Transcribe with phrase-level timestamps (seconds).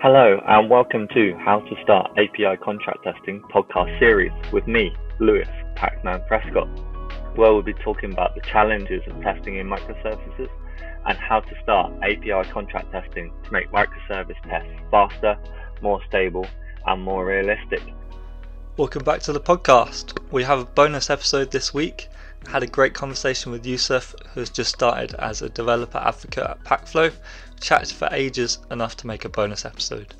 [0.00, 5.48] Hello, and welcome to How to Start API Contract Testing podcast series with me, Lewis
[5.74, 6.68] Pacman Prescott,
[7.36, 10.48] where we'll be talking about the challenges of testing in microservices
[11.04, 15.36] and how to start API contract testing to make microservice tests faster,
[15.82, 16.46] more stable,
[16.86, 17.82] and more realistic.
[18.76, 20.16] Welcome back to the podcast.
[20.30, 22.06] We have a bonus episode this week.
[22.46, 27.12] Had a great conversation with Yousaf, who's just started as a developer advocate at Pactflow.
[27.60, 30.14] Chatted for ages, enough to make a bonus episode.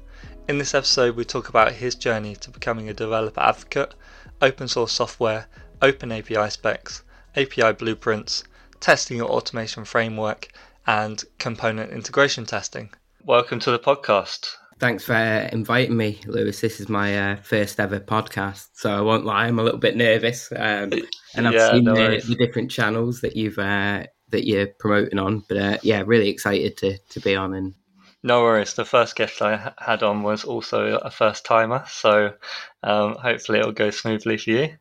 [0.48, 3.95] In this episode, we talk about his journey to becoming a developer advocate,
[4.42, 5.47] open source software,
[5.80, 7.02] open API specs,
[7.37, 8.45] API blueprints,
[8.80, 10.48] testing your automation framework,
[10.87, 12.91] and component integration testing.
[13.24, 14.55] Welcome to the podcast.
[14.80, 16.61] Thanks for inviting me, Lewis.
[16.61, 19.97] This is my uh, first ever podcast, so I won't lie, I'm a little bit
[19.97, 20.50] nervous.
[20.52, 20.92] Um,
[21.34, 25.18] and I've yeah, seen no the, the, different channels that you've uh, that you're promoting
[25.18, 27.55] on, but uh, yeah, really excited to to be on.
[27.55, 27.74] And
[28.23, 28.74] no worries.
[28.74, 32.34] The first guest I had on was also a first timer, so
[32.83, 34.77] um, hopefully it'll go smoothly for you.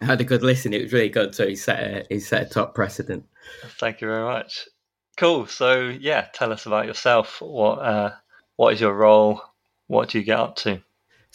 [0.00, 0.72] I had a good listen.
[0.72, 1.34] It was really good.
[1.34, 3.24] So he set a, he set a top precedent.
[3.78, 4.68] Thank you very much.
[5.16, 5.46] Cool.
[5.46, 7.40] So yeah, tell us about yourself.
[7.40, 8.12] What uh,
[8.56, 9.42] what is your role?
[9.88, 10.82] What do you get up to?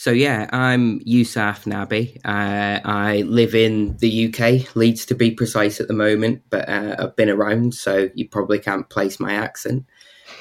[0.03, 2.17] So yeah, I'm Yousaf Nabi.
[2.25, 6.97] Uh, I live in the UK, Leeds to be precise at the moment, but uh,
[6.99, 9.85] I've been around, so you probably can't place my accent.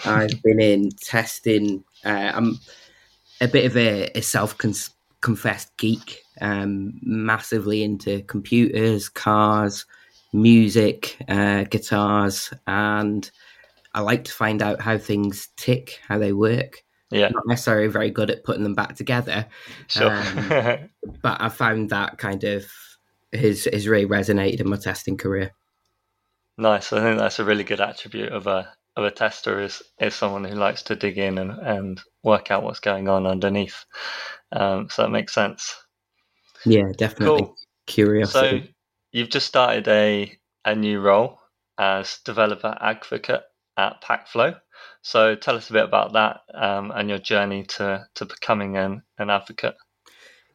[0.05, 1.85] I've been in testing.
[2.05, 2.59] Uh, I'm
[3.41, 6.25] a bit of a, a self-confessed geek.
[6.41, 9.87] Um, massively into computers, cars,
[10.33, 13.31] music, uh, guitars, and
[13.95, 16.83] I like to find out how things tick, how they work.
[17.13, 17.29] Yeah.
[17.29, 19.47] Not necessarily very good at putting them back together.
[19.89, 20.11] Sure.
[20.11, 20.89] Um,
[21.23, 22.65] but I found that kind of
[23.33, 25.53] has has really resonated in my testing career.
[26.59, 26.93] Nice.
[26.93, 30.45] I think that's a really good attribute of a of a tester is is someone
[30.45, 33.85] who likes to dig in and, and work out what's going on underneath.
[34.53, 35.75] Um, so that makes sense.
[36.65, 37.43] Yeah, definitely.
[37.43, 37.57] Cool.
[37.87, 38.63] Curiosity.
[38.63, 38.69] So
[39.13, 41.39] you've just started a a new role
[41.78, 43.43] as developer advocate
[43.77, 44.59] at Pactflow.
[45.03, 49.03] So tell us a bit about that um, and your journey to, to becoming an,
[49.19, 49.75] an advocate.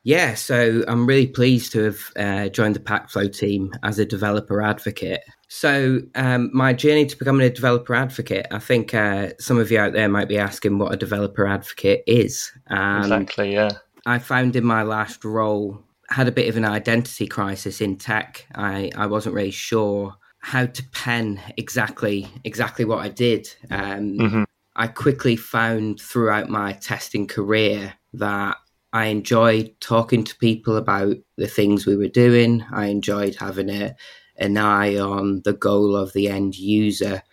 [0.03, 4.61] Yeah, so I'm really pleased to have uh, joined the Pactflow team as a developer
[4.61, 5.21] advocate.
[5.49, 9.79] So, um, my journey to becoming a developer advocate, I think uh, some of you
[9.79, 12.51] out there might be asking what a developer advocate is.
[12.69, 13.71] exactly, yeah.
[14.05, 18.45] I found in my last role, had a bit of an identity crisis in tech.
[18.55, 20.15] I, I wasn't really sure
[20.47, 23.53] how to pen exactly exactly what I did.
[23.69, 24.43] Um, mm-hmm.
[24.77, 28.55] I quickly found throughout my testing career that
[28.93, 32.63] I enjoyed talking to people about the things we were doing.
[32.71, 33.93] I enjoyed having a,
[34.37, 37.23] an eye on the goal of the end user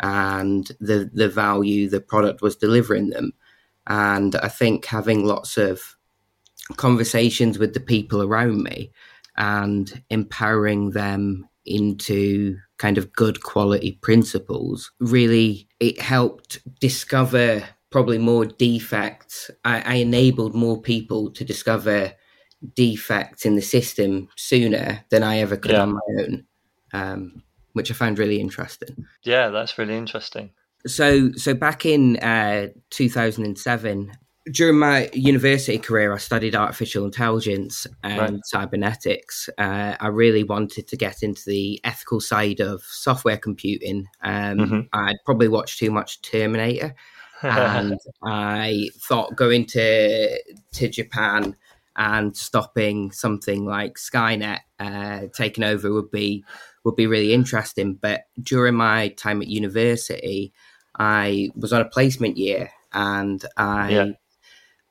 [0.00, 3.34] and the the value the product was delivering them.
[3.86, 5.80] And I think having lots of
[6.76, 8.90] conversations with the people around me
[9.36, 18.44] and empowering them into kind of good quality principles, really it helped discover probably more
[18.44, 19.50] defects.
[19.64, 22.12] I, I enabled more people to discover
[22.74, 25.82] defects in the system sooner than I ever could yeah.
[25.82, 26.44] on my own,
[26.92, 27.42] um,
[27.74, 29.06] which I found really interesting.
[29.22, 30.50] Yeah, that's really interesting.
[30.86, 34.12] So, so back in uh, 2007,
[34.52, 38.40] during my university career, I studied artificial intelligence and right.
[38.44, 39.48] cybernetics.
[39.56, 44.06] Uh, I really wanted to get into the ethical side of software computing.
[44.22, 44.80] Um, mm-hmm.
[44.92, 46.94] I'd probably watched too much Terminator,
[47.42, 50.38] and I thought going to
[50.72, 51.56] to Japan
[51.96, 56.44] and stopping something like Skynet uh, taking over would be
[56.84, 57.94] would be really interesting.
[57.94, 60.52] But during my time at university,
[60.98, 63.90] I was on a placement year, and I.
[63.90, 64.12] Yeah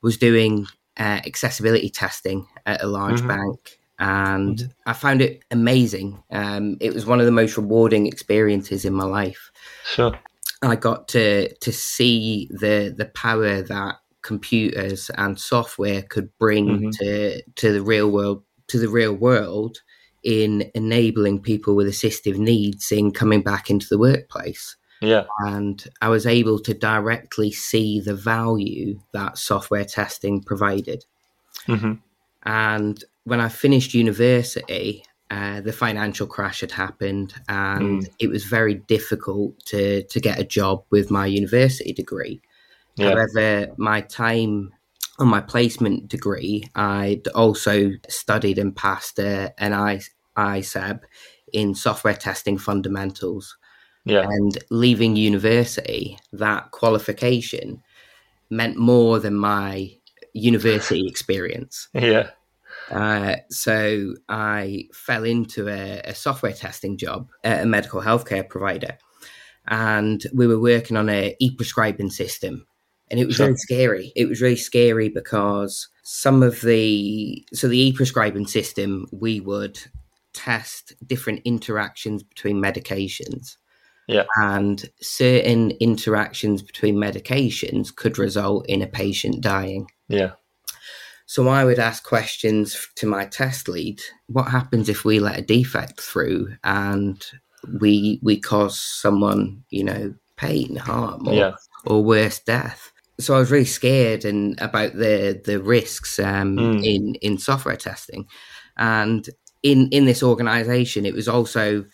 [0.04, 0.66] was doing
[0.96, 3.28] uh, accessibility testing at a large mm-hmm.
[3.28, 4.90] bank and mm-hmm.
[4.90, 6.22] I found it amazing.
[6.30, 9.50] Um, it was one of the most rewarding experiences in my life.
[9.84, 10.18] Sure.
[10.62, 16.90] I got to to see the the power that computers and software could bring mm-hmm.
[17.00, 19.78] to to the real world to the real world
[20.22, 24.76] in enabling people with assistive needs in coming back into the workplace.
[25.04, 25.24] Yeah.
[25.40, 31.04] And I was able to directly see the value that software testing provided.
[31.68, 31.94] Mm-hmm.
[32.44, 38.10] And when I finished university, uh, the financial crash had happened, and mm.
[38.18, 42.40] it was very difficult to to get a job with my university degree.
[42.96, 43.10] Yeah.
[43.10, 44.72] However, my time
[45.18, 50.00] on my placement degree, I'd also studied and passed uh, an I,
[50.36, 51.00] ISEB
[51.52, 53.56] in software testing fundamentals.
[54.04, 54.28] Yeah.
[54.28, 57.82] And leaving university, that qualification
[58.50, 59.96] meant more than my
[60.34, 61.88] university experience.
[61.94, 62.30] Yeah.
[62.90, 68.98] Uh, so I fell into a, a, software testing job at a medical healthcare provider,
[69.68, 72.66] and we were working on a e-prescribing system,
[73.10, 73.46] and it was sure.
[73.46, 74.12] really scary.
[74.14, 79.80] It was really scary because some of the so the e-prescribing system we would
[80.34, 83.56] test different interactions between medications.
[84.06, 84.24] Yeah.
[84.36, 89.90] And certain interactions between medications could result in a patient dying.
[90.08, 90.32] Yeah.
[91.26, 94.00] So I would ask questions to my test lead.
[94.26, 97.24] What happens if we let a defect through and
[97.80, 101.54] we we cause someone, you know, pain, harm, or, yeah.
[101.86, 102.92] or worse, death?
[103.18, 106.84] So I was really scared and about the the risks um, mm.
[106.84, 108.26] in in software testing,
[108.76, 109.26] and
[109.62, 111.86] in in this organization, it was also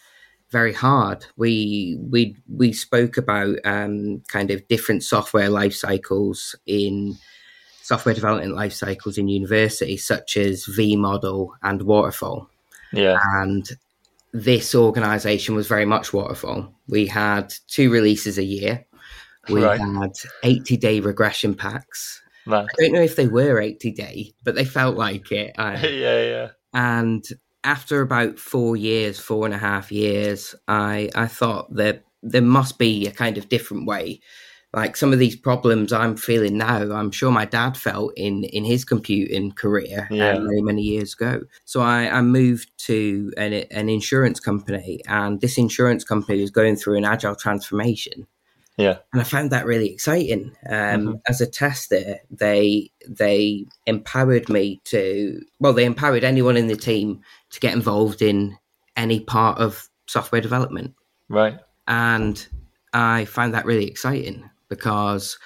[0.50, 1.26] very hard.
[1.36, 7.16] We we we spoke about um, kind of different software life cycles in
[7.82, 12.48] software development life cycles in university, such as V model and waterfall.
[12.92, 13.68] Yeah, and
[14.32, 16.72] this organization was very much waterfall.
[16.88, 18.86] We had two releases a year.
[19.48, 19.80] We right.
[19.80, 20.12] had
[20.42, 22.22] 80 day regression packs.
[22.46, 25.54] I don't know if they were 80 day, but they felt like it.
[25.58, 26.48] yeah, yeah.
[26.72, 27.24] And
[27.64, 32.78] after about four years, four and a half years, I I thought that there must
[32.78, 34.20] be a kind of different way.
[34.72, 38.64] Like some of these problems I'm feeling now, I'm sure my dad felt in in
[38.64, 40.38] his computing career uh, yeah.
[40.38, 41.42] many many years ago.
[41.64, 46.76] So I, I moved to an, an insurance company, and this insurance company was going
[46.76, 48.26] through an agile transformation.
[48.76, 50.52] Yeah, and I found that really exciting.
[50.68, 51.12] Um, mm-hmm.
[51.26, 57.22] As a tester, they they empowered me to well, they empowered anyone in the team
[57.50, 58.56] to get involved in
[58.96, 60.94] any part of software development.
[61.28, 61.58] Right.
[61.86, 62.44] And
[62.92, 65.38] I found that really exciting because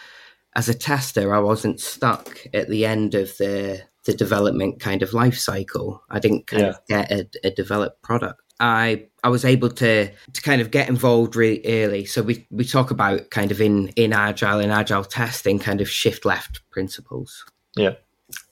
[0.57, 5.15] as a tester, I wasn't stuck at the end of the the development kind of
[5.15, 6.03] life cycle.
[6.11, 6.69] I didn't kind yeah.
[6.69, 8.43] of get a, a, developed product.
[8.61, 12.05] I I was able to to kind of get involved really early.
[12.05, 15.89] So we we talk about kind of in in agile and agile testing kind of
[15.89, 17.45] shift left principles.
[17.77, 17.95] Yeah.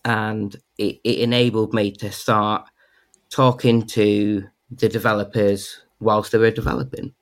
[0.05, 2.67] And it, it enabled me to start
[3.33, 7.13] talking to the developers whilst they were developing,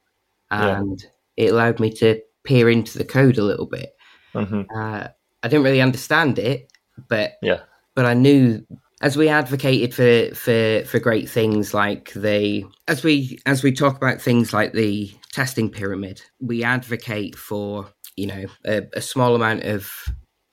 [0.51, 1.03] and
[1.37, 1.45] yeah.
[1.45, 3.95] it allowed me to peer into the code a little bit.
[4.35, 4.63] Mm-hmm.
[4.75, 5.09] Uh,
[5.43, 6.71] I didn't really understand it,
[7.09, 7.61] but yeah,
[7.95, 8.67] but I knew
[9.01, 13.97] as we advocated for for for great things like the as we as we talk
[13.97, 19.63] about things like the testing pyramid, we advocate for you know a, a small amount
[19.63, 19.91] of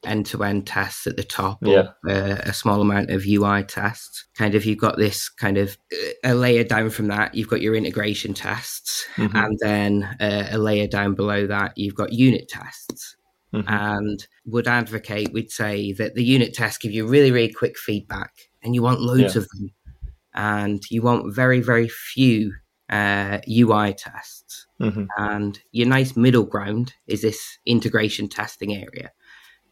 [0.07, 1.89] end-to-end tests at the top yeah.
[2.05, 5.77] or uh, a small amount of ui tests kind of you've got this kind of
[6.23, 9.35] a layer down from that you've got your integration tests mm-hmm.
[9.35, 13.15] and then uh, a layer down below that you've got unit tests
[13.53, 13.67] mm-hmm.
[13.67, 18.31] and would advocate we'd say that the unit tests give you really really quick feedback
[18.63, 19.41] and you want loads yeah.
[19.41, 19.73] of them
[20.33, 22.53] and you want very very few
[22.89, 25.05] uh, ui tests mm-hmm.
[25.17, 29.11] and your nice middle ground is this integration testing area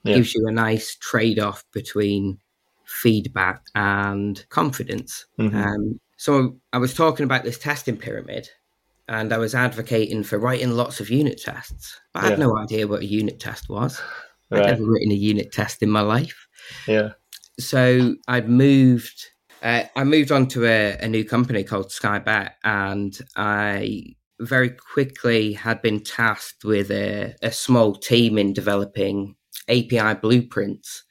[0.06, 0.16] yeah.
[0.16, 2.40] gives you a nice trade off between
[2.86, 5.26] feedback and confidence.
[5.40, 5.58] Mm-hmm.
[5.58, 8.50] Um, so I was talking about this testing pyramid
[9.08, 12.00] and I was advocating for writing lots of unit tests.
[12.14, 14.02] But I had no idea what a unit test was.
[14.50, 14.62] Right.
[14.62, 16.48] I'd never written a unit test in my life.
[16.88, 17.12] Yeah.
[17.60, 19.28] So I'd moved.
[19.62, 25.54] Uh, I moved on to a, a new company called Skybet, and I very quickly
[25.54, 29.36] had been tasked with a, a small team in developing
[29.68, 31.04] API blueprints.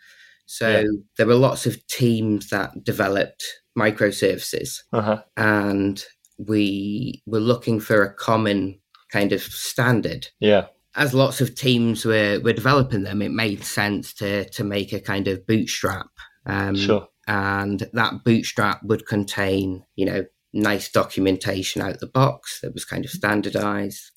[0.46, 0.84] So yeah.
[1.16, 3.44] there were lots of teams that developed
[3.78, 5.22] microservices, uh-huh.
[5.36, 6.04] and
[6.38, 8.80] we were looking for a common
[9.10, 10.28] kind of standard.
[10.40, 10.66] Yeah.
[10.96, 15.00] As lots of teams were, were developing them, it made sense to to make a
[15.00, 16.06] kind of bootstrap.
[16.46, 17.08] Um, sure.
[17.26, 23.04] And that bootstrap would contain, you know, nice documentation out the box that was kind
[23.04, 24.12] of standardized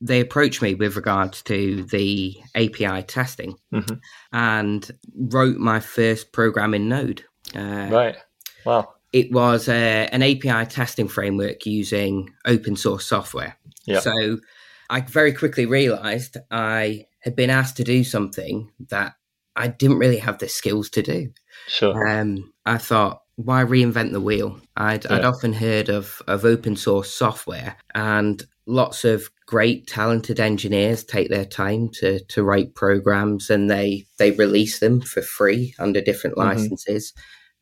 [0.00, 3.96] they approached me with regards to the API testing mm-hmm.
[4.32, 7.24] and wrote my first program in Node.
[7.54, 8.16] Uh, right.
[8.64, 8.94] Wow.
[9.12, 13.56] It was uh, an API testing framework using open source software.
[13.86, 14.02] Yep.
[14.02, 14.38] So
[14.88, 19.14] I very quickly realized I had been asked to do something that
[19.56, 21.32] I didn't really have the skills to do.
[21.66, 22.08] Sure.
[22.08, 24.60] Um, I thought, why reinvent the wheel?
[24.76, 25.14] I'd, yeah.
[25.14, 31.28] I'd often heard of, of open source software and lots of great talented engineers take
[31.28, 36.36] their time to to write programs and they they release them for free under different
[36.36, 36.48] mm-hmm.
[36.48, 37.12] licenses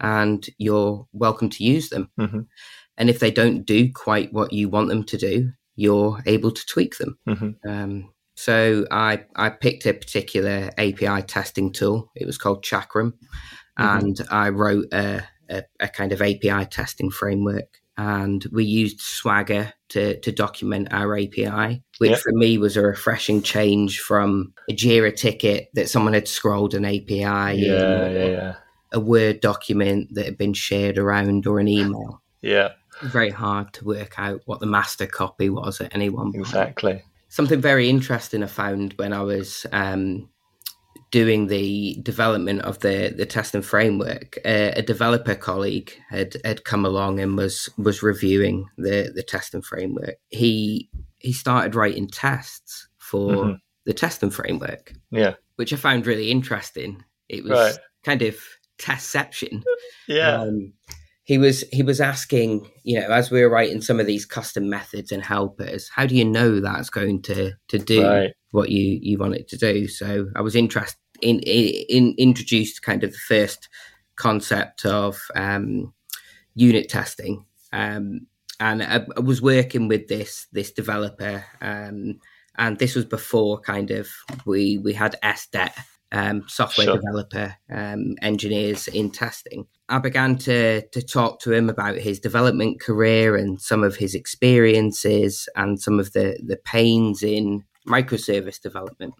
[0.00, 2.40] and you're welcome to use them mm-hmm.
[2.96, 6.66] and if they don't do quite what you want them to do you're able to
[6.66, 7.68] tweak them mm-hmm.
[7.68, 12.12] um, So I, I picked a particular API testing tool.
[12.14, 13.14] It was called Chakram.
[13.76, 13.98] Mm-hmm.
[13.98, 17.80] And I wrote a, a, a, kind of API testing framework.
[17.98, 23.42] And we used Swagger to, to document our API, which for me was a refreshing
[23.42, 27.18] change from a Jira ticket that someone had scrolled an API.
[27.18, 28.54] Yeah, yeah, yeah.
[28.92, 32.22] A Word document that had been shared around or an email.
[32.40, 32.70] Yeah.
[33.02, 36.46] Very hard to work out what the master copy was at any one point.
[36.46, 40.28] Exactly something very interesting I found when I was um,
[41.10, 44.38] doing the development of the the testing framework.
[44.44, 49.62] Uh, a developer colleague had had come along and was was reviewing the the testing
[49.62, 50.16] framework.
[50.28, 50.88] He
[51.18, 53.52] he started writing tests for mm-hmm.
[53.84, 54.92] the testing framework.
[55.10, 57.02] Yeah, which I found really interesting.
[57.28, 57.78] It was right.
[58.04, 58.38] kind of
[58.78, 59.62] testception.
[60.06, 60.40] Yeah.
[60.40, 60.72] Um,
[61.24, 64.70] he was he was asking, you know, as we were writing some of these custom
[64.70, 68.32] methods and helpers, how do you know that's going to to do right.
[68.50, 69.88] What you you want it to do?
[69.88, 73.68] So I was interested in, in, in introduced kind of the first
[74.16, 75.92] concept of um,
[76.54, 78.26] unit testing, um,
[78.60, 82.18] and I, I, was working with this this developer, um,
[82.56, 84.08] and this was before kind of
[84.46, 85.72] we we had SDET
[86.12, 86.96] um, software sure.
[86.96, 89.66] developer um, engineers in testing.
[89.88, 94.14] I began to to talk to him about his development career and some of his
[94.14, 99.14] experiences and some of the the pains in microservice development.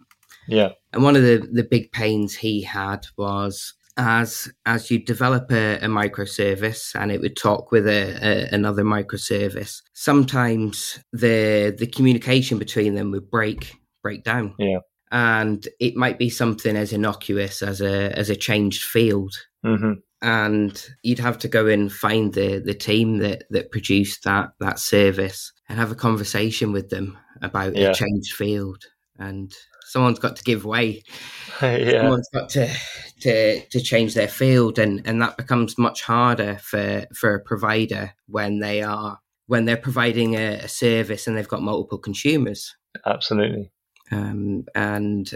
[0.47, 5.51] Yeah, and one of the the big pains he had was as as you develop
[5.51, 11.87] a, a microservice and it would talk with a, a, another microservice sometimes the the
[11.87, 14.77] communication between them would break break down yeah
[15.11, 19.33] and it might be something as innocuous as a as a changed field.
[19.65, 19.93] Mm-hmm.
[20.21, 24.79] And you'd have to go and find the the team that that produced that that
[24.79, 27.89] service and have a conversation with them about yeah.
[27.89, 28.83] a changed field.
[29.17, 29.53] And
[29.85, 31.03] someone's got to give way.
[31.61, 32.01] yeah.
[32.01, 32.73] Someone's got to
[33.21, 38.13] to to change their field, and and that becomes much harder for for a provider
[38.27, 42.75] when they are when they're providing a, a service and they've got multiple consumers.
[43.05, 43.71] Absolutely.
[44.11, 45.33] Um, and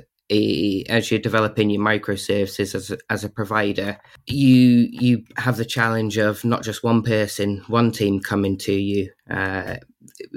[0.89, 6.17] as you're developing your microservices as a, as a provider, you you have the challenge
[6.17, 9.75] of not just one person, one team coming to you uh,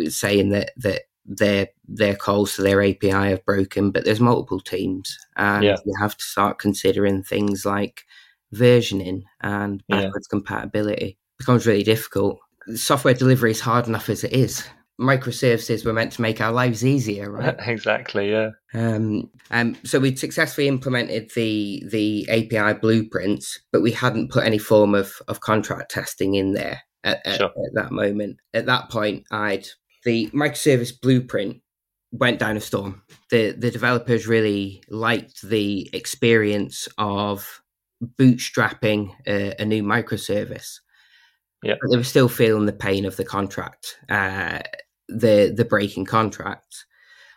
[0.08, 5.16] saying that that their their calls to their API have broken, but there's multiple teams,
[5.36, 5.76] and yeah.
[5.84, 8.04] you have to start considering things like
[8.54, 10.36] versioning and backwards yeah.
[10.36, 11.06] compatibility.
[11.06, 12.38] It becomes really difficult.
[12.74, 14.66] Software delivery is hard enough as it is
[15.00, 17.56] microservices were meant to make our lives easier, right?
[17.60, 18.50] exactly, yeah.
[18.74, 24.58] Um, um, so we'd successfully implemented the the API blueprints, but we hadn't put any
[24.58, 27.46] form of, of contract testing in there at, sure.
[27.46, 28.38] at, at that moment.
[28.54, 29.66] At that point, I'd
[30.06, 31.60] the microservice blueprint
[32.12, 33.02] went down a storm.
[33.30, 37.60] The the developers really liked the experience of
[38.18, 40.78] bootstrapping a, a new microservice.
[41.62, 41.74] Yeah.
[41.80, 43.98] But they were still feeling the pain of the contract.
[44.08, 44.60] Uh,
[45.08, 46.86] the the breaking contract.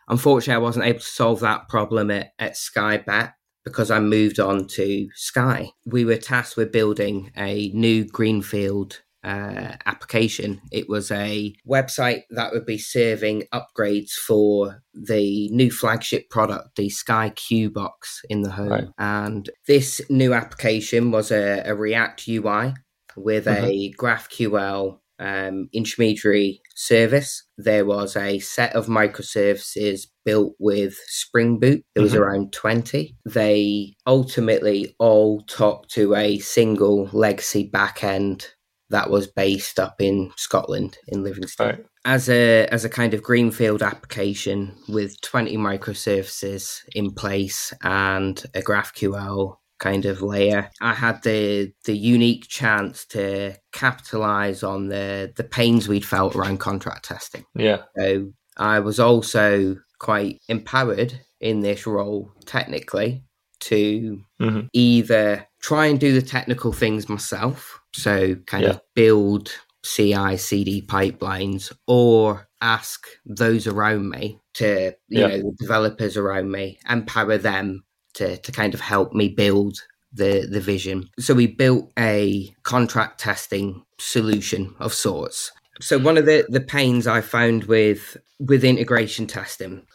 [0.07, 3.33] Unfortunately, I wasn't able to solve that problem at, at Sky Bet
[3.65, 5.71] because I moved on to Sky.
[5.85, 10.61] We were tasked with building a new greenfield uh, application.
[10.71, 16.89] It was a website that would be serving upgrades for the new flagship product, the
[16.89, 18.69] Sky Q box in the home.
[18.69, 18.87] Right.
[18.97, 22.73] And this new application was a, a React UI
[23.15, 23.65] with mm-hmm.
[23.65, 27.43] a GraphQL um, intermediary service.
[27.57, 31.83] There was a set of microservices built with Spring Boot.
[31.93, 32.21] There was mm-hmm.
[32.21, 33.17] around 20.
[33.25, 38.47] They ultimately all talked to a single legacy backend
[38.89, 41.67] that was based up in Scotland in Livingston.
[41.67, 41.85] Right.
[42.05, 48.61] As a as a kind of greenfield application with 20 microservices in place and a
[48.61, 50.69] GraphQL kind of layer.
[50.81, 56.59] I had the the unique chance to capitalize on the the pains we'd felt around
[56.59, 57.45] contract testing.
[57.55, 57.83] Yeah.
[57.97, 63.23] So I was also quite empowered in this role technically
[63.61, 64.67] to mm-hmm.
[64.73, 68.71] either try and do the technical things myself, so kind yeah.
[68.71, 69.51] of build
[69.83, 75.27] CI CD pipelines or ask those around me to you yeah.
[75.27, 77.83] know the developers around me empower them
[78.15, 79.77] to, to kind of help me build
[80.11, 81.09] the, the vision.
[81.19, 85.51] So we built a contract testing solution of sorts.
[85.81, 89.85] So one of the, the pains I found with with integration testing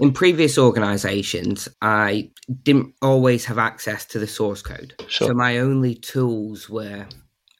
[0.00, 2.30] in previous organizations, I
[2.62, 4.94] didn't always have access to the source code.
[5.06, 5.28] Sure.
[5.28, 7.06] So my only tools were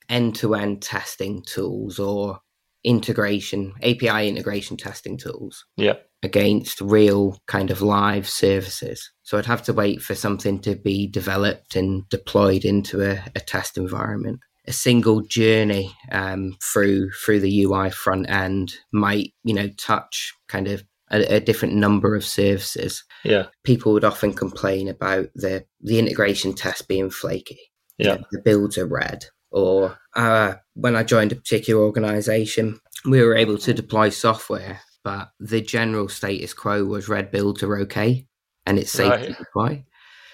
[0.09, 2.41] end to end testing tools or
[2.85, 5.65] integration, API integration testing tools.
[5.77, 5.95] Yeah.
[6.25, 9.11] against real kind of live services.
[9.23, 13.41] So I'd have to wait for something to be developed and deployed into a, a
[13.41, 14.39] test environment.
[14.69, 20.69] A single journey um, through through the UI front end might, you know, touch kind
[20.69, 23.05] of a, a, different number of services.
[23.25, 27.59] Yeah, people would often complain about the the integration test being flaky.
[27.99, 29.25] Yeah, you know, the builds are red.
[29.53, 35.31] Or uh, when I joined a particular organization, we were able to deploy software, but
[35.39, 38.27] the general status quo was red builds are okay
[38.67, 39.27] and it's safe right.
[39.27, 39.85] to deploy.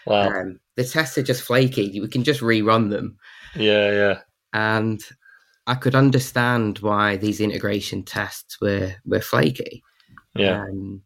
[0.06, 0.28] Wow.
[0.28, 2.00] Um, the tests are just flaky.
[2.00, 3.18] We can just rerun them.
[3.54, 4.18] Yeah, yeah.
[4.52, 5.00] And
[5.66, 9.82] I could understand why these integration tests were were flaky.
[10.34, 10.62] Yeah.
[10.62, 11.02] Um,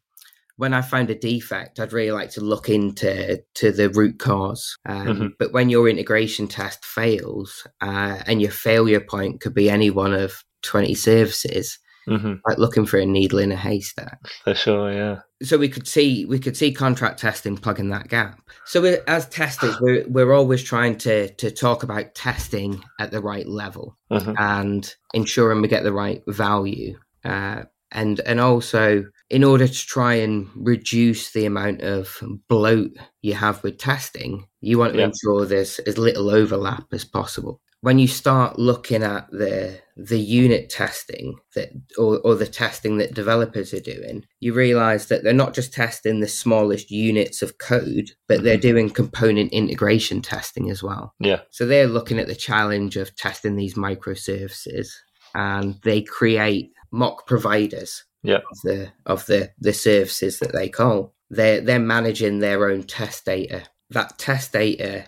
[0.62, 4.78] when I found a defect, I'd really like to look into to the root cause.
[4.86, 5.26] Um, mm-hmm.
[5.36, 10.12] But when your integration test fails, uh, and your failure point could be any one
[10.12, 12.34] of twenty services, mm-hmm.
[12.46, 14.20] like looking for a needle in a haystack.
[14.44, 15.22] For sure, yeah.
[15.42, 18.40] So we could see we could see contract testing plugging that gap.
[18.64, 23.48] So as testers, we're we're always trying to to talk about testing at the right
[23.48, 24.34] level mm-hmm.
[24.38, 26.96] and ensuring we get the right value.
[27.24, 33.34] Uh, and and also in order to try and reduce the amount of bloat you
[33.34, 35.06] have with testing, you want to yeah.
[35.06, 40.70] ensure there's as little overlap as possible when you start looking at the the unit
[40.70, 45.52] testing that or, or the testing that developers are doing you realize that they're not
[45.52, 48.44] just testing the smallest units of code but mm-hmm.
[48.44, 53.14] they're doing component integration testing as well yeah so they're looking at the challenge of
[53.16, 54.88] testing these microservices
[55.34, 58.38] and they create mock providers yeah.
[58.38, 63.24] of the of the the services that they call they're they're managing their own test
[63.24, 65.06] data that test data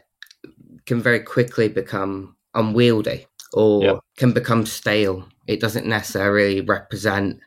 [0.87, 3.99] can very quickly become unwieldy or yep.
[4.17, 5.27] can become stale.
[5.47, 7.41] It doesn't necessarily represent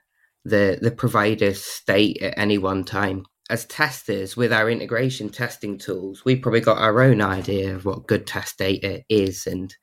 [0.45, 3.25] the the provider's state at any one time.
[3.49, 8.07] As testers, with our integration testing tools, we probably got our own idea of what
[8.07, 9.75] good test data is and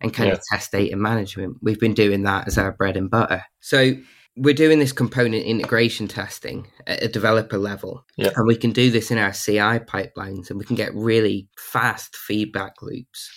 [0.00, 0.34] and kind yeah.
[0.34, 1.58] of test data management.
[1.62, 3.44] We've been doing that as our bread and butter.
[3.60, 3.94] So
[4.36, 8.04] we're doing this component integration testing at a developer level.
[8.16, 8.30] Yeah.
[8.34, 12.16] And we can do this in our CI pipelines and we can get really fast
[12.16, 13.30] feedback loops.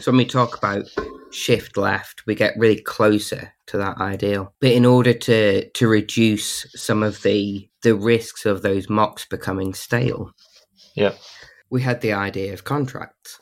[0.00, 0.84] So when we talk about
[1.30, 4.52] shift left, we get really closer to that ideal.
[4.60, 9.72] But in order to to reduce some of the the risks of those mocks becoming
[9.72, 10.32] stale,
[10.96, 11.14] yeah,
[11.70, 13.40] we had the idea of contracts.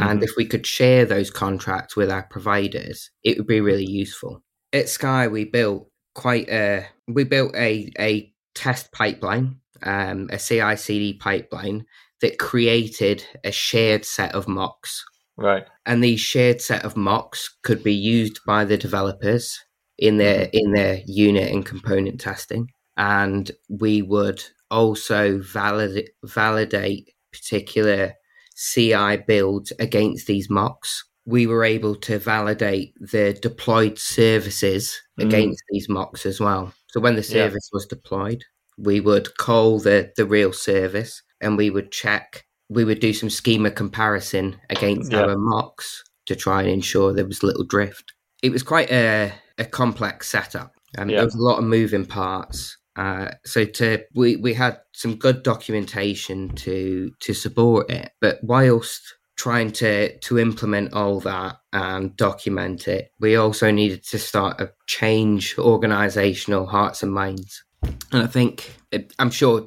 [0.00, 0.10] Mm-hmm.
[0.10, 4.42] And if we could share those contracts with our providers, it would be really useful.
[4.72, 11.14] At Sky, we built quite a we built a a test pipeline, um, a CI/CD
[11.14, 11.84] pipeline
[12.20, 15.04] that created a shared set of mocks
[15.36, 15.64] Right.
[15.86, 19.58] And these shared set of mocks could be used by the developers
[19.98, 20.56] in their mm-hmm.
[20.56, 22.70] in their unit and component testing.
[22.96, 28.12] And we would also validate validate particular
[28.56, 31.04] CI builds against these mocks.
[31.24, 35.26] We were able to validate the deployed services mm.
[35.26, 36.72] against these mocks as well.
[36.88, 37.76] So when the service yeah.
[37.76, 38.44] was deployed,
[38.76, 43.30] we would call the, the real service and we would check we would do some
[43.30, 45.22] schema comparison against yeah.
[45.22, 48.12] our mocks to try and ensure there was little drift.
[48.42, 50.72] It was quite a, a complex setup.
[50.98, 51.16] Um, yeah.
[51.16, 52.78] There was a lot of moving parts.
[52.96, 59.00] Uh, so to we, we had some good documentation to to support it, but whilst
[59.42, 64.70] trying to to implement all that and document it, we also needed to start a
[64.86, 67.64] change organizational hearts and minds.
[68.12, 68.72] And I think
[69.18, 69.66] I'm sure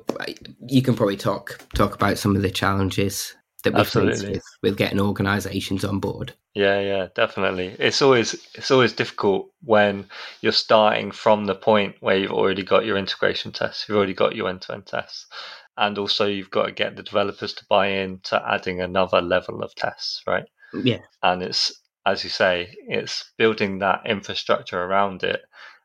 [0.69, 3.35] you can probably talk talk about some of the challenges
[3.65, 6.33] that we face with, with getting organisations on board.
[6.53, 7.75] Yeah, yeah, definitely.
[7.77, 10.05] It's always it's always difficult when
[10.39, 14.37] you're starting from the point where you've already got your integration tests, you've already got
[14.37, 15.25] your end-to-end tests,
[15.77, 19.63] and also you've got to get the developers to buy in to adding another level
[19.63, 20.45] of tests, right?
[20.73, 20.99] Yeah.
[21.23, 25.41] And it's as you say, it's building that infrastructure around it.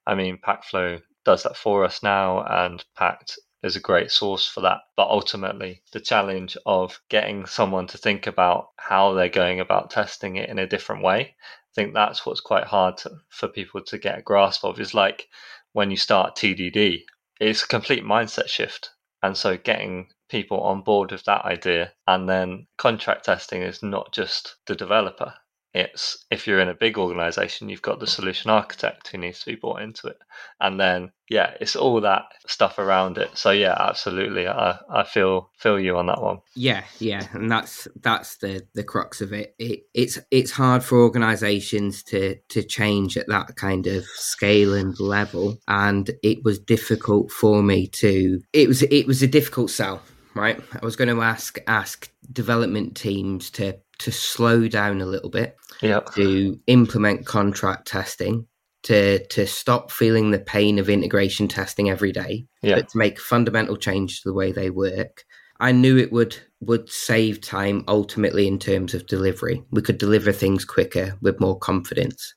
[0.07, 4.61] I mean, Pactflow does that for us now, and Pact is a great source for
[4.61, 4.81] that.
[4.97, 10.37] But ultimately, the challenge of getting someone to think about how they're going about testing
[10.37, 13.99] it in a different way, I think that's what's quite hard to, for people to
[13.99, 14.79] get a grasp of.
[14.79, 15.29] Is like
[15.73, 17.05] when you start TDD,
[17.41, 18.91] it's a complete mindset shift.
[19.23, 24.13] And so getting people on board with that idea and then contract testing is not
[24.13, 25.35] just the developer
[25.73, 29.47] it's if you're in a big organization, you've got the solution architect who needs to
[29.47, 30.19] be brought into it.
[30.61, 33.37] And then, yeah, it's all that stuff around it.
[33.39, 34.49] So yeah, absolutely.
[34.49, 36.39] I, I feel, feel you on that one.
[36.57, 36.83] Yeah.
[36.99, 37.25] Yeah.
[37.33, 39.55] And that's, that's the, the crux of it.
[39.59, 44.99] it it's, it's hard for organizations to, to change at that kind of scale and
[44.99, 45.59] level.
[45.69, 50.03] And it was difficult for me to, it was, it was a difficult sell
[50.35, 50.61] right?
[50.81, 55.57] I was going to ask ask development teams to to slow down a little bit
[55.81, 56.01] yeah.
[56.15, 58.47] to implement contract testing,
[58.85, 62.77] to to stop feeling the pain of integration testing every day, yeah.
[62.77, 65.25] but to make fundamental change to the way they work.
[65.59, 69.63] I knew it would would save time ultimately in terms of delivery.
[69.71, 72.35] We could deliver things quicker with more confidence.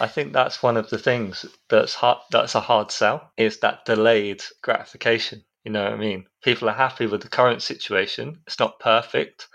[0.00, 3.84] I think that's one of the things that's hard, that's a hard sell is that
[3.84, 5.44] delayed gratification.
[5.64, 6.26] You know what I mean?
[6.42, 8.40] People are happy with the current situation.
[8.46, 9.48] It's not perfect,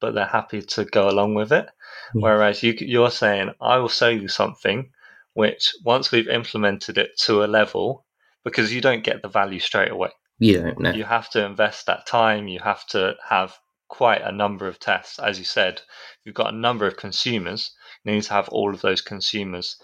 [0.00, 1.66] but they're happy to go along with it.
[2.14, 2.22] Mm.
[2.22, 4.90] Whereas you, you're saying, I will sell you something
[5.34, 8.04] which once we've implemented it to a level,
[8.44, 10.10] because you don't get the value straight away.
[10.38, 10.92] You don't know.
[10.92, 12.48] You have to invest that time.
[12.48, 13.56] You have to have
[13.88, 15.18] quite a number of tests.
[15.18, 15.80] As you said,
[16.24, 17.72] you've got a number of consumers.
[18.04, 19.76] You need to have all of those consumers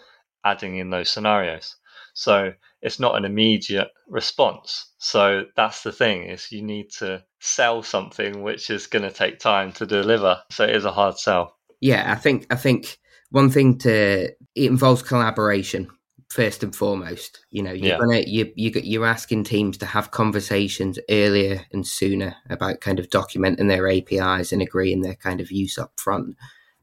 [0.45, 1.77] adding in those scenarios.
[2.15, 2.53] So
[2.85, 4.93] it's not an immediate response.
[4.99, 9.39] So that's the thing is you need to sell something which is going to take
[9.39, 10.43] time to deliver.
[10.51, 11.57] So it is a hard sell.
[11.81, 12.99] Yeah, I think I think
[13.31, 15.89] one thing to it involves collaboration
[16.29, 17.41] first and foremost.
[17.51, 17.99] You know, you're yeah.
[17.99, 23.09] gonna you you you're asking teams to have conversations earlier and sooner about kind of
[23.09, 26.37] documenting their APIs and agreeing their kind of use up front.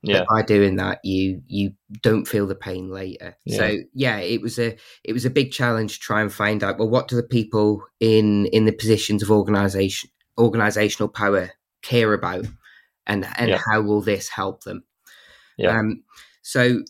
[0.04, 0.20] Yeah.
[0.20, 3.38] But by doing that, you you don't feel the pain later.
[3.46, 3.58] Yeah.
[3.58, 6.80] So yeah, it was a it was a big challenge to try and find out.
[6.80, 10.10] Well, what do the people in in the positions of organization
[10.40, 11.52] organizational power
[11.84, 12.46] care about,
[13.06, 13.62] and and yeah.
[13.72, 14.84] how will this help them?
[15.58, 15.78] Yeah.
[15.78, 16.04] Um,
[16.42, 16.82] so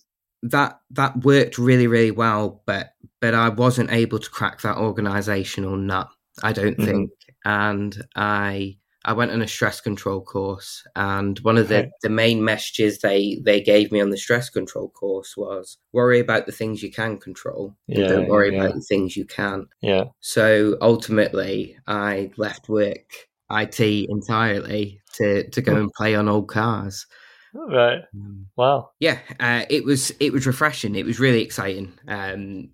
[0.43, 5.75] that that worked really really well, but but I wasn't able to crack that organizational
[5.75, 6.07] nut.
[6.41, 6.85] I don't mm-hmm.
[6.85, 7.11] think,
[7.43, 12.43] and I I went on a stress control course, and one of the, the main
[12.43, 16.83] messages they, they gave me on the stress control course was worry about the things
[16.83, 17.75] you can control.
[17.87, 18.63] Yeah, don't worry yeah.
[18.63, 19.67] about the things you can't.
[19.81, 20.05] Yeah.
[20.19, 27.07] So ultimately, I left work IT entirely to, to go and play on old cars.
[27.53, 28.01] Right.
[28.13, 28.91] Um, wow.
[28.99, 30.95] Yeah, uh, it was it was refreshing.
[30.95, 31.91] It was really exciting.
[32.07, 32.69] Um,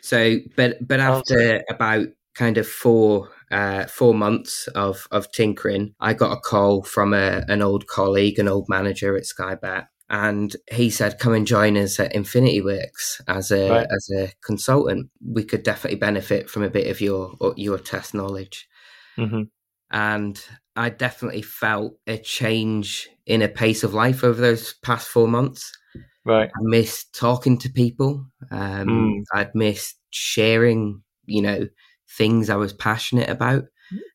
[0.00, 6.14] so, but but after about kind of four uh, four months of of tinkering, I
[6.14, 10.90] got a call from a, an old colleague, an old manager at Skybet, and he
[10.90, 13.86] said, "Come and join us at Infinity Works as a right.
[13.90, 15.10] as a consultant.
[15.24, 18.68] We could definitely benefit from a bit of your your test knowledge."
[19.18, 19.42] Mm-hmm.
[19.90, 20.40] And
[20.74, 25.72] I definitely felt a change in a pace of life over those past four months.
[26.24, 28.26] Right, I missed talking to people.
[28.50, 29.22] Um, mm.
[29.32, 31.68] I'd missed sharing, you know,
[32.16, 33.64] things I was passionate about.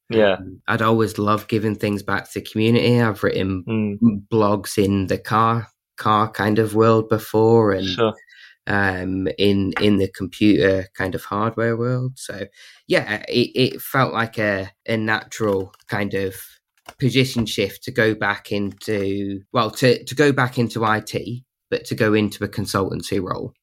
[0.10, 0.34] Yeah.
[0.34, 3.02] Um, I'd always loved giving things back to the community.
[3.02, 4.28] I've written mm.
[4.30, 8.14] blogs in the car car kind of world before and sure.
[8.68, 12.14] um, in in the computer kind of hardware world.
[12.18, 12.48] So
[12.88, 16.36] yeah, it, it felt like a, a natural kind of
[17.00, 21.96] position shift to go back into well to, to go back into IT, but to
[21.96, 23.54] go into a consultancy role.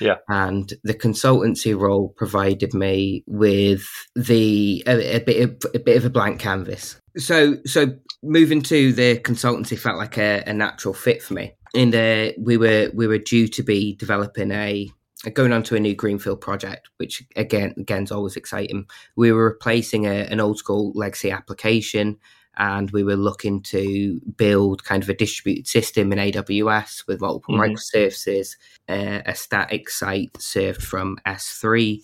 [0.00, 0.16] Yeah.
[0.28, 6.04] And the consultancy role provided me with the a, a bit of, a bit of
[6.04, 7.00] a blank canvas.
[7.16, 11.54] So so moving to the consultancy felt like a, a natural fit for me.
[11.74, 14.90] In uh, we were we were due to be developing a
[15.32, 18.86] going on to a new greenfield project, which again again is always exciting.
[19.16, 22.18] We were replacing a, an old school legacy application
[22.56, 27.54] and we were looking to build kind of a distributed system in AWS with multiple
[27.54, 27.74] mm-hmm.
[27.74, 28.56] microservices,
[28.88, 32.00] uh, a static site served from S3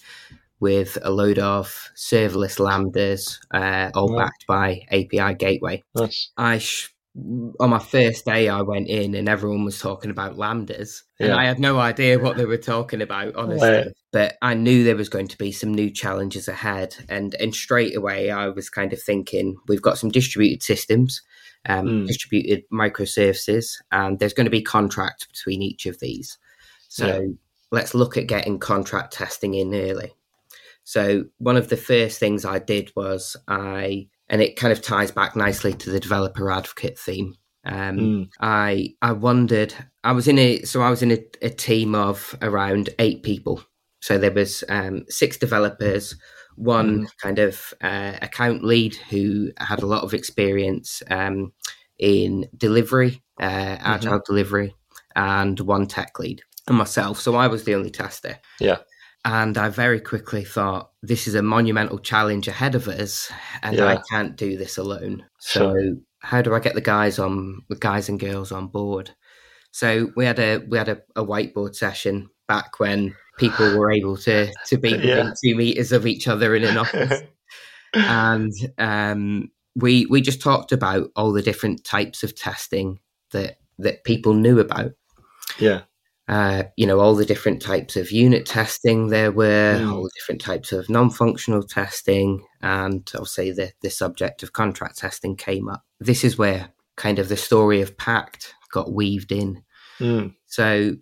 [0.60, 4.24] with a load of serverless lambdas, uh, all yeah.
[4.24, 5.82] backed by API Gateway.
[5.94, 6.30] Nice.
[6.36, 11.02] I sh- on my first day, I went in and everyone was talking about lambdas,
[11.18, 11.26] yeah.
[11.26, 13.68] and I had no idea what they were talking about, honestly.
[13.68, 13.86] Right.
[14.12, 17.96] But I knew there was going to be some new challenges ahead, and and straight
[17.96, 21.20] away I was kind of thinking we've got some distributed systems,
[21.66, 22.06] um, mm.
[22.06, 26.38] distributed microservices, and there's going to be contracts between each of these.
[26.88, 27.26] So yeah.
[27.72, 30.14] let's look at getting contract testing in early.
[30.84, 35.10] So one of the first things I did was I and it kind of ties
[35.10, 37.34] back nicely to the developer advocate theme.
[37.64, 38.28] Um, mm.
[38.40, 39.74] I I wondered.
[40.02, 43.62] I was in a so I was in a, a team of around eight people.
[44.00, 46.16] So there was um, six developers,
[46.56, 47.08] one mm.
[47.20, 51.52] kind of uh, account lead who had a lot of experience um,
[51.98, 53.82] in delivery, uh, mm-hmm.
[53.84, 54.74] agile delivery,
[55.14, 57.20] and one tech lead and myself.
[57.20, 58.38] So I was the only tester.
[58.58, 58.78] Yeah.
[59.24, 63.30] And I very quickly thought, this is a monumental challenge ahead of us,
[63.62, 63.86] and Yeah.
[63.86, 65.24] I can't do this alone.
[65.38, 65.94] So Sure.
[66.20, 69.10] how do I get the guys on, the guys and girls on board?
[69.72, 74.16] So we had a we had a, a whiteboard session back when people were able
[74.18, 75.32] to to be within Yeah.
[75.44, 77.22] two meters of each other in an office,
[77.94, 82.98] and um, we we just talked about all the different types of testing
[83.32, 84.92] that that people knew about
[85.58, 85.82] yeah.
[86.30, 89.92] Uh, you know, all the different types of unit testing there were, Mm.
[89.92, 95.34] all the different types of non-functional testing, and obviously the the subject of contract testing
[95.36, 95.82] came up.
[95.98, 99.62] This is where kind of the story of Pact got weaved in.
[99.98, 100.34] Mm.
[100.46, 100.96] So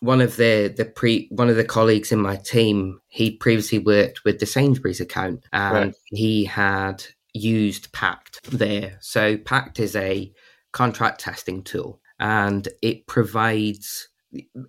[0.00, 4.24] one of the the pre one of the colleagues in my team, he previously worked
[4.24, 5.94] with the Sainsbury's account, and Right.
[6.06, 8.98] he had used Pact there.
[9.00, 10.32] So Pact is a
[10.72, 14.08] contract testing tool, and it provides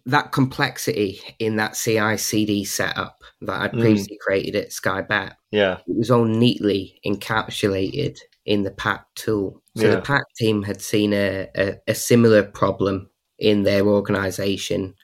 [0.06, 3.80] that complexity in that CI/CD setup that I Mm.
[3.80, 5.36] previously created at Skybet.
[5.52, 5.78] Yeah.
[5.88, 9.62] It was all neatly encapsulated in the Pact tool.
[9.78, 9.96] So Yeah.
[9.96, 14.96] the Pact team had seen a, a, a similar problem in their organization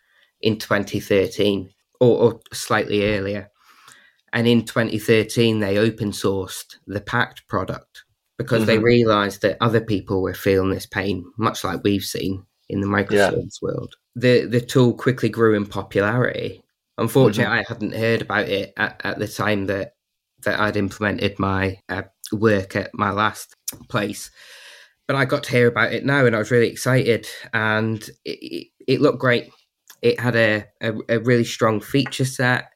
[0.41, 3.49] in 2013 or, or slightly earlier.
[4.33, 8.03] And in 2013, they open sourced the Pact product
[8.37, 8.83] because they Mhm.
[8.83, 13.61] realized that other people were feeling this pain, much like we've seen in the microservice
[13.61, 13.95] world.
[14.19, 16.63] The, the tool quickly grew in popularity.
[16.97, 19.93] Unfortunately, I hadn't heard about it at, at the time that,
[20.43, 23.55] that I'd implemented my uh, work at my last
[23.89, 24.31] place
[25.07, 27.27] but I got to hear about it now, and I was really excited.
[27.53, 29.49] And it, it, it looked great.
[30.01, 32.71] It had a, a, a really strong feature set.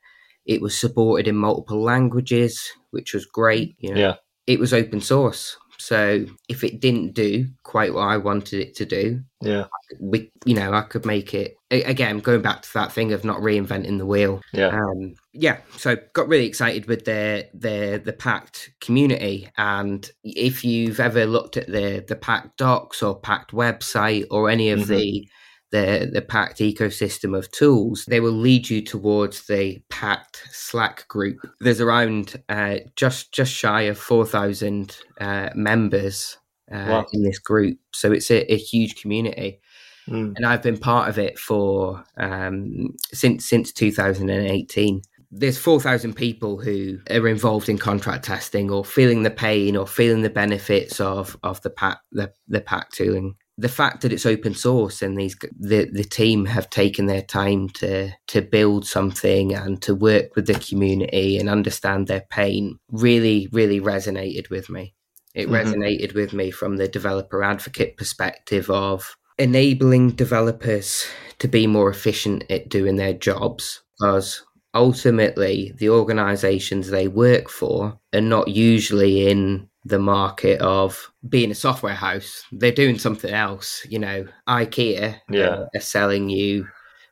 [0.46, 3.76] It was supported in multiple languages, which was great.
[3.80, 4.16] You know, Yeah.
[4.48, 8.86] it was open source, so if it didn't do quite what I wanted it to
[8.86, 9.66] do, Yeah.
[10.00, 12.20] we, you know, I could make it again.
[12.20, 14.68] Going back to that thing of not reinventing the wheel, Yeah.
[14.68, 21.00] um, yeah, so got really excited with the the the Pact community, and if you've
[21.00, 24.88] ever looked at the the Pact docs or Pact website or any of Mhm.
[24.88, 25.28] the
[25.72, 31.38] the the Pact ecosystem of tools, they will lead you towards the Pact Slack group.
[31.60, 36.38] There's around uh, just just shy of four thousand uh, members
[36.72, 37.06] uh, Wow.
[37.14, 39.60] in this group, so it's a, a huge community
[40.10, 40.34] Mm.
[40.36, 45.02] and I've been part of it for um, since since 2018.
[45.34, 50.24] There's 4,000 people who are involved in contract testing, or feeling the pain, or feeling
[50.24, 53.36] the benefits of of the Pact the the Pact tooling.
[53.62, 57.70] The fact that it's open source and these the the team have taken their time
[57.82, 57.92] to
[58.34, 63.80] to build something and to work with the community and understand their pain really really
[63.80, 64.94] resonated with me.
[65.36, 65.54] It Mhm.
[65.60, 71.06] resonated with me from the developer advocate perspective of enabling developers
[71.40, 74.44] to be more efficient at doing their jobs because
[74.74, 81.56] ultimately the organizations they work for are not usually in the market of being a
[81.56, 85.46] software house they're doing something else you know ikea Yeah.
[85.48, 86.68] uh, are selling you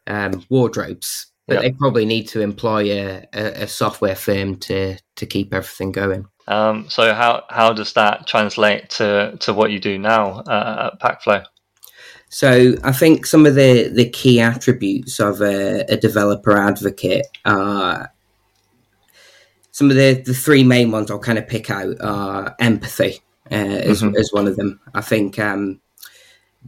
[0.08, 1.62] um, wardrobes but Yeah.
[1.62, 6.26] they probably need to employ a, a, a software firm to to keep everything going
[6.48, 11.00] Um, so how how does that translate to to what you do now uh, at
[11.02, 11.44] Pactflow?
[12.32, 18.12] So I think some of the, the key attributes of a, a developer advocate are
[19.80, 23.56] some of the, the three main ones I'll kind of pick out are empathy uh,
[23.56, 24.14] as, Mhm.
[24.20, 24.78] as one of them.
[24.94, 25.80] I think um,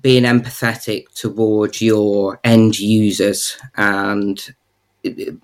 [0.02, 4.42] being empathetic towards your end users and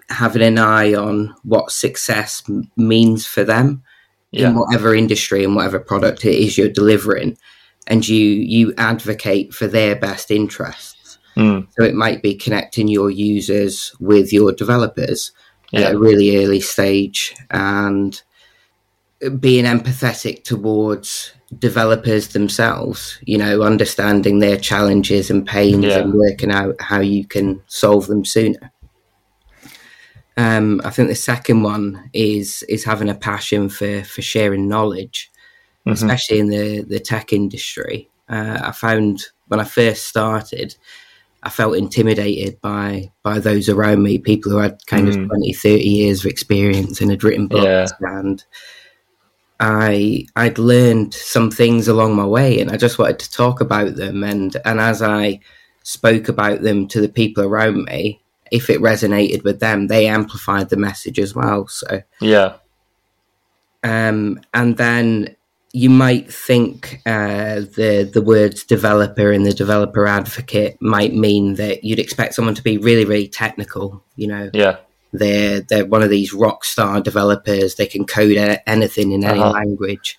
[0.08, 3.84] having an eye on what success m- means for them
[4.32, 4.47] Yeah.
[4.51, 7.38] in whatever industry and whatever product it is you're delivering
[7.88, 8.23] and you
[8.56, 11.67] you advocate for their best interests Mm.
[11.77, 15.32] so it might be connecting your users with your developers
[15.71, 15.82] Yeah.
[15.82, 18.21] at a really early stage and
[19.39, 25.99] being empathetic towards developers themselves you know understanding their challenges and pains Yeah.
[25.99, 28.71] and working out how you can solve them sooner
[30.38, 35.32] um, I think the second one is is having a passion for for sharing knowledge,
[35.88, 35.93] Mhm.
[35.93, 38.08] especially in the the tech industry.
[38.30, 40.75] Uh, I found when I first started,
[41.47, 45.21] I felt intimidated by by those around me, people who had kind Mm.
[45.23, 48.43] of 20, 30 years of experience and had written books, and
[49.62, 53.95] I I'd learned some things along my way, and I just wanted to talk about
[53.95, 54.25] them.
[54.25, 55.39] And and as I
[55.83, 60.67] spoke about them to the people around me, if it resonated with them, they amplified
[60.67, 61.67] the message as well.
[61.69, 62.55] So Yeah.
[63.86, 65.37] um, and then
[65.73, 71.84] you might think uh, the the words developer and the developer advocate might mean that
[71.84, 74.03] you'd expect someone to be really really technical.
[74.15, 74.77] You know, yeah,
[75.12, 77.75] they're they're one of these rock star developers.
[77.75, 79.51] They can code anything in any uh-huh.
[79.51, 80.17] language,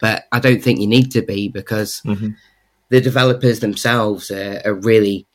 [0.00, 2.30] but I don't think you need to be because mm-hmm.
[2.90, 5.26] the developers themselves are, are really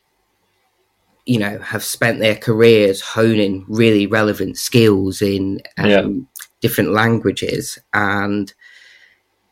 [1.26, 6.06] you know have spent their careers honing really relevant skills in um, yeah.
[6.60, 8.54] different languages and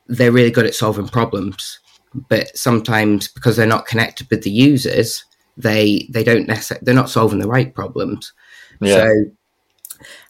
[0.06, 1.80] they're really good at solving problems
[2.28, 5.24] but sometimes because they're not connected with the users
[5.56, 8.32] they they don't necessarily they're not solving the right problems
[8.80, 8.96] yeah.
[8.96, 9.24] so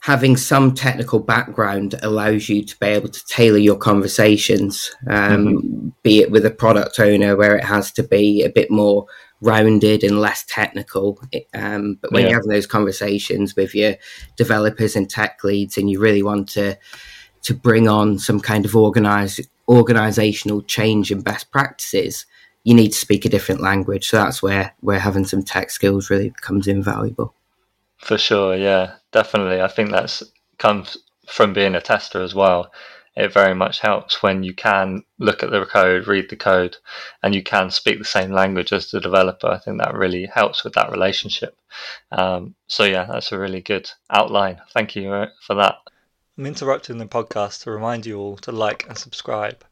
[0.02, 5.88] having some technical background allows you to be able to tailor your conversations um, mm-hmm.
[6.02, 9.06] be it with a product owner where it has to be a bit more
[9.44, 11.20] rounded and less technical.
[11.52, 12.30] Um, but when yeah.
[12.30, 13.94] you're having those conversations with your
[14.36, 16.76] developers and tech leads, and you really want to
[17.42, 22.26] to bring on some kind of organize organizational change and best practices,
[22.64, 24.08] you need to speak a different language.
[24.08, 27.34] So that's where where having some tech skills really becomes invaluable.
[27.98, 29.60] For sure, yeah, definitely.
[29.60, 30.22] I think that's
[30.58, 30.96] comes
[31.26, 32.70] from being a tester as well
[33.16, 36.76] it very much helps when you can look at the code, read the code,
[37.22, 39.46] and you can speak the same language as the developer.
[39.46, 41.56] I think that really helps with that relationship.
[42.10, 44.60] Um, so, yeah, that's a really good outline.
[44.72, 45.76] Thank you uh, for that.
[46.36, 49.64] I'm interrupting the podcast to remind you all to like and subscribe.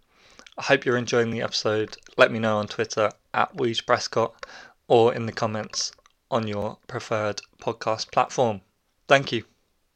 [0.56, 1.96] I hope you're enjoying the episode.
[2.16, 4.46] Let me know on Twitter at Weege Prescott
[4.86, 5.90] or in the comments
[6.30, 8.60] on your preferred podcast platform.
[9.08, 9.42] Thank you.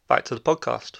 [0.08, 0.98] Back to the podcast.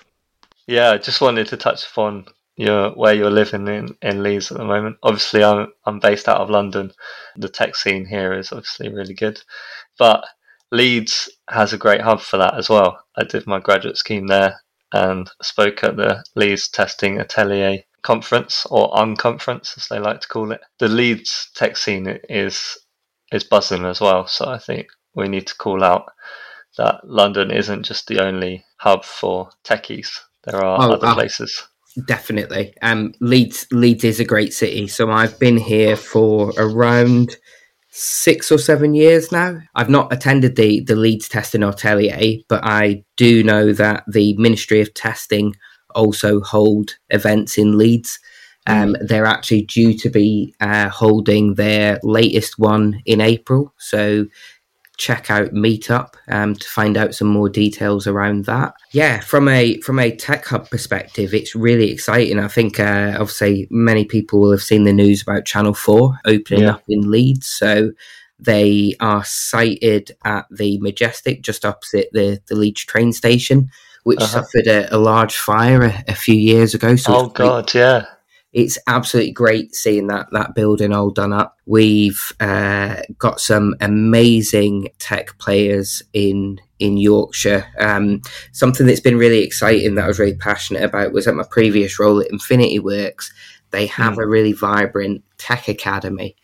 [0.69, 4.59] Yeah, I just wanted to touch upon your where you're living in, in Leeds at
[4.59, 4.99] the moment.
[5.03, 6.93] Obviously, I'm I'm based out of London.
[7.35, 9.43] The tech scene here is obviously really good,
[9.99, 10.25] but
[10.71, 13.01] Leeds has a great hub for that as well.
[13.17, 14.61] I did my graduate scheme there
[14.93, 20.53] and spoke at the Leeds Testing Atelier conference or unconference as they like to call
[20.53, 20.61] it.
[20.79, 22.79] The Leeds tech scene is
[23.33, 24.27] is buzzing as well.
[24.27, 26.05] So I think we need to call out
[26.79, 30.09] that London isn't just the only hub for techies.
[30.45, 31.67] There are oh, other uh, places.
[32.07, 32.75] Definitely.
[32.83, 34.87] Um, Leeds Leeds is a great city.
[34.87, 37.37] So I've been here for around
[37.99, 39.59] six or seven years now.
[39.75, 44.81] I've not attended the the Leeds Testing Atelier, but I do know that the Ministry
[44.81, 45.55] of Testing
[45.95, 48.19] also hold events in Leeds.
[48.67, 49.09] Um, mm.
[49.09, 53.73] they're actually due to be uh, holding their latest one in April.
[53.79, 54.27] So
[54.97, 58.75] check out Meetup um, to find out some more details around that.
[58.93, 62.39] Yeah, from a from a tech hub perspective, it's really exciting.
[62.39, 66.65] I think uh, obviously many people will have seen the news about Channel Four opening
[66.65, 66.75] yeah.
[66.75, 67.93] up in Leeds, so.
[68.39, 73.71] They are sited at the Majestic, just opposite the, the Leeds train station,
[74.03, 74.43] which uh-huh.
[74.43, 76.97] suffered a, a, large fire a, a, few years ago.
[76.97, 78.05] So oh God, yeah,
[78.57, 81.59] it's absolutely great seeing that that building all done up.
[81.67, 87.67] We've uh, got some amazing tech players in in Yorkshire.
[87.79, 91.45] Um, something that's been really exciting that I was really passionate about was at my
[91.51, 93.31] previous role at Infinity Works.
[93.73, 94.23] They have mm.
[94.23, 96.35] a really vibrant tech academy.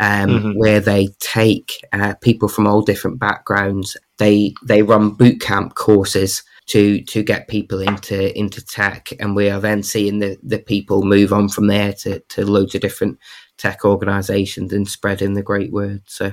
[0.00, 0.58] Um, mm-hmm.
[0.58, 3.94] where they take uh, people from all different backgrounds.
[4.16, 9.50] They they run boot camp courses to to get people into into tech, and we
[9.50, 13.18] are then seeing the the people move on from there to to loads of different
[13.58, 16.02] tech organisations and spreading the great word.
[16.06, 16.32] So.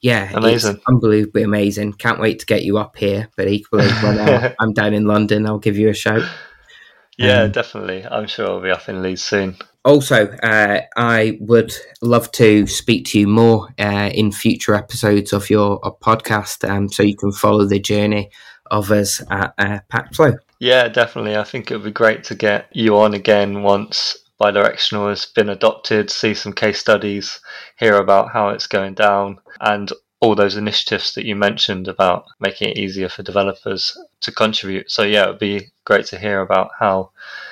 [0.00, 1.94] Yeah, amazing, unbelievably amazing.
[1.94, 3.30] Can't wait to get you up here.
[3.38, 6.28] But equally, when uh, I'm down in London, I'll give you a shout.
[7.16, 8.04] Yeah, um, definitely.
[8.04, 9.56] I'm sure I'll be up in Leeds soon.
[9.84, 15.48] Also, uh, I would love to speak to you more uh, in future episodes of
[15.48, 18.30] your podcast, um, so you can follow the journey
[18.70, 20.38] of us at uh, Pactflow.
[20.58, 21.36] Yeah, definitely.
[21.36, 25.48] I think it would be great to get you on again once bidirectional has been
[25.48, 27.40] adopted, see some case studies,
[27.78, 32.70] hear about how it's going down, and all those initiatives that you mentioned about making
[32.70, 34.90] it easier for developers to contribute.
[34.90, 37.10] So yeah, it would be great to hear about how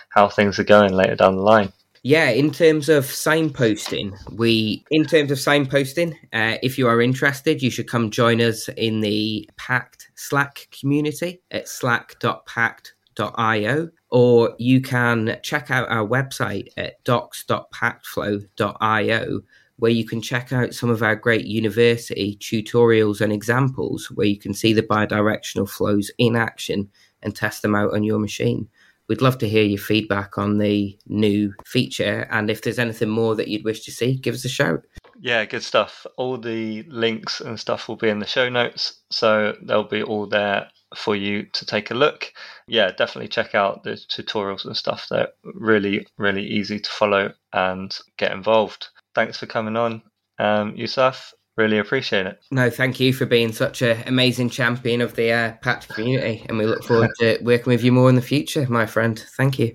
[0.09, 1.73] how things are going later down the line.
[2.03, 7.63] Yeah, in terms of signposting, we in terms of signposting, uh, if you are interested,
[7.63, 15.39] you should come join us in the Pact Slack community at slack.pact.io, or you can
[15.43, 19.41] check out our website at docs.pactflow.io,
[19.77, 24.39] where you can check out some of our great university tutorials and examples where you
[24.39, 26.89] can see the bidirectional flows in action
[27.23, 28.69] and test them out on your machine
[29.09, 32.27] we'd love to hear your feedback on the new feature.
[32.31, 34.87] And if there's anything more that you'd wish to see, give us a shout.
[35.23, 36.05] Yeah, good stuff.
[36.17, 39.03] All the links and stuff will be in the show notes.
[39.13, 42.33] So they'll be all there for you to take a look.
[42.67, 45.07] Yeah, definitely check out the tutorials and stuff.
[45.09, 48.89] They're really, really easy to follow and get involved.
[49.15, 50.03] Thanks for coming on,
[50.41, 51.33] um, Yousaf.
[51.57, 52.41] Really appreciate it.
[52.51, 56.45] No, thank you for being such an amazing champion of the uh, Pact community.
[56.49, 59.25] And we look forward to working with you more in the future, my friend.
[59.37, 59.71] Thank you.